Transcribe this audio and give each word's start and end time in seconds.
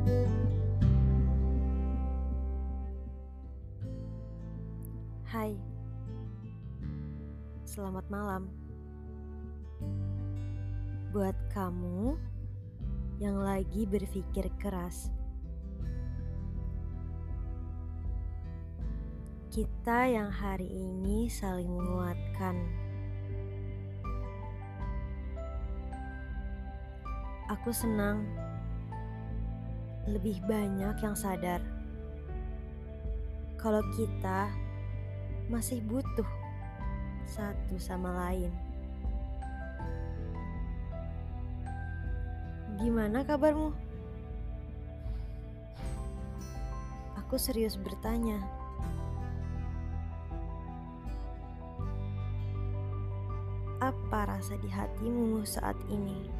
Hai, 0.00 0.08
selamat 7.68 8.08
malam. 8.08 8.48
Buat 11.12 11.36
kamu 11.52 12.16
yang 13.20 13.44
lagi 13.44 13.84
berpikir 13.84 14.48
keras, 14.56 15.12
kita 19.52 20.08
yang 20.08 20.32
hari 20.32 20.80
ini 20.80 21.28
saling 21.28 21.68
menguatkan. 21.68 22.56
Aku 27.52 27.68
senang 27.68 28.24
lebih 30.10 30.42
banyak 30.46 30.96
yang 30.98 31.14
sadar 31.14 31.62
kalau 33.60 33.84
kita 33.92 34.48
masih 35.52 35.84
butuh 35.84 36.26
satu 37.28 37.76
sama 37.76 38.08
lain. 38.26 38.50
Gimana 42.80 43.20
kabarmu? 43.20 43.76
Aku 47.20 47.36
serius 47.36 47.76
bertanya. 47.76 48.40
Apa 53.84 54.24
rasa 54.24 54.56
di 54.58 54.72
hatimu 54.72 55.44
saat 55.44 55.76
ini? 55.92 56.39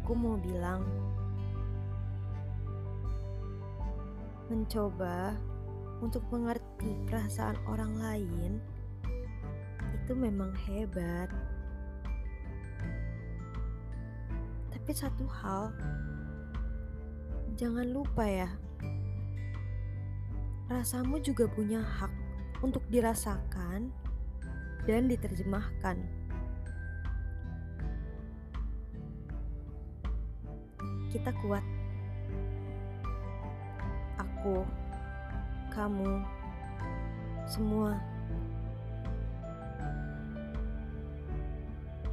Aku 0.00 0.16
mau 0.16 0.40
bilang, 0.40 0.82
mencoba 4.50 5.38
untuk 6.02 6.24
mengerti 6.32 6.96
perasaan 7.06 7.54
orang 7.68 7.92
lain 8.00 8.52
itu 9.94 10.12
memang 10.16 10.50
hebat. 10.66 11.30
Tapi 14.74 14.90
satu 14.90 15.22
hal, 15.30 15.70
jangan 17.54 17.86
lupa 17.94 18.26
ya, 18.26 18.50
rasamu 20.66 21.22
juga 21.22 21.46
punya 21.46 21.78
hak 21.78 22.10
untuk 22.64 22.82
dirasakan 22.90 23.94
dan 24.88 25.06
diterjemahkan. 25.06 26.00
Kita 31.10 31.34
kuat 31.42 31.66
aku, 34.14 34.62
kamu, 35.74 36.22
semua. 37.50 37.98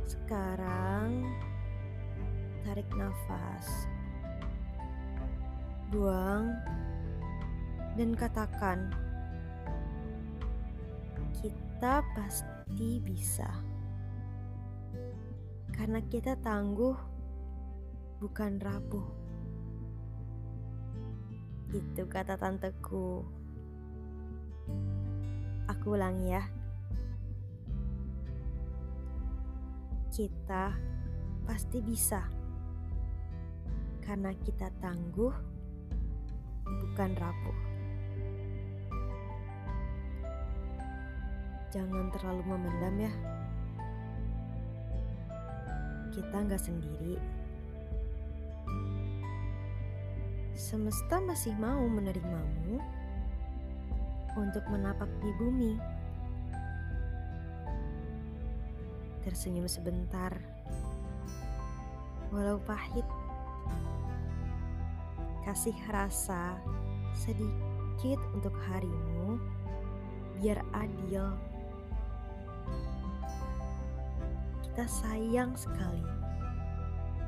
Sekarang 0.02 1.30
tarik 2.66 2.90
nafas, 2.98 3.86
buang, 5.94 6.58
dan 8.02 8.18
katakan, 8.18 8.90
"Kita 11.38 12.02
pasti 12.18 12.98
bisa." 13.06 13.48
Karena 15.70 16.02
kita 16.02 16.34
tangguh, 16.42 17.17
bukan 18.18 18.58
rapuh. 18.58 19.06
Itu 21.70 22.10
kata 22.10 22.40
tanteku. 22.40 23.22
Aku 25.70 25.94
ulangi 25.94 26.34
ya. 26.34 26.44
Kita 30.10 30.74
pasti 31.46 31.78
bisa. 31.84 32.26
Karena 34.02 34.32
kita 34.34 34.72
tangguh, 34.80 35.36
bukan 36.66 37.12
rapuh. 37.20 37.60
Jangan 41.70 42.08
terlalu 42.16 42.42
memendam 42.48 42.96
ya. 42.98 43.14
Kita 46.16 46.36
nggak 46.40 46.64
sendiri. 46.64 47.20
Semesta 50.58 51.22
masih 51.22 51.54
mau 51.62 51.86
menerimamu 51.86 52.82
untuk 54.34 54.66
menapak 54.74 55.06
di 55.22 55.30
bumi. 55.38 55.78
Tersenyum 59.22 59.70
sebentar, 59.70 60.34
walau 62.34 62.58
pahit. 62.66 63.06
Kasih 65.46 65.78
rasa 65.94 66.58
sedikit 67.14 68.18
untuk 68.34 68.58
harimu, 68.74 69.38
biar 70.42 70.58
adil. 70.74 71.38
Kita 74.66 74.90
sayang 74.90 75.54
sekali 75.54 76.02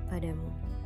padamu. 0.09 0.78